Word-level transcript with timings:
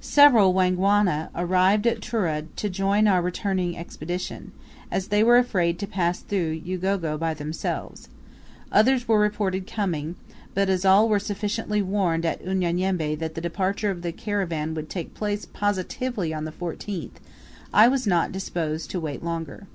Several 0.00 0.54
Wangwana 0.54 1.28
arrived 1.34 1.86
at 1.86 2.00
Tura 2.00 2.44
to 2.56 2.70
join 2.70 3.06
our 3.06 3.20
returning 3.20 3.76
Expedition, 3.76 4.52
as 4.90 5.08
they 5.08 5.22
were 5.22 5.36
afraid 5.36 5.78
to 5.78 5.86
pass 5.86 6.20
through 6.20 6.62
Ugogo 6.64 7.18
by 7.18 7.34
themselves; 7.34 8.08
others 8.72 9.06
were 9.06 9.18
reported 9.20 9.66
coming; 9.66 10.16
but 10.54 10.70
as 10.70 10.86
all 10.86 11.06
were 11.06 11.18
sufficiently 11.18 11.82
warned 11.82 12.24
at 12.24 12.40
Unyanyembe 12.40 13.14
that 13.16 13.34
the 13.34 13.42
departure 13.42 13.90
of 13.90 14.00
the 14.00 14.10
caravan 14.10 14.72
would 14.72 14.88
take 14.88 15.12
place 15.12 15.44
positively 15.44 16.32
on 16.32 16.46
the 16.46 16.52
14th, 16.52 17.20
I 17.70 17.88
was 17.88 18.06
not 18.06 18.32
disposed 18.32 18.88
to 18.92 19.00
wait 19.00 19.22
longer. 19.22 19.66